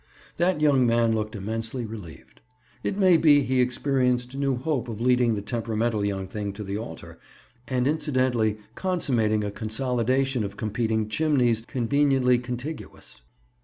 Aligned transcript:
That 0.37 0.61
young 0.61 0.87
man 0.87 1.13
looked 1.13 1.35
immensely 1.35 1.85
relieved. 1.85 2.41
It 2.83 2.97
may 2.97 3.17
be 3.17 3.41
he 3.43 3.61
experienced 3.61 4.35
new 4.35 4.55
hope 4.55 4.89
of 4.89 4.99
leading 4.99 5.35
the 5.35 5.43
temperamental 5.43 6.03
young 6.03 6.25
thing 6.27 6.53
to 6.53 6.63
the 6.63 6.75
altar, 6.75 7.19
and 7.67 7.87
incidentally 7.87 8.57
consummating 8.73 9.43
a 9.43 9.51
consolidation 9.51 10.43
of 10.43 10.57
competing 10.57 11.07
chimneys, 11.07 11.61
conveniently 11.61 12.39
contiguous. 12.39 13.21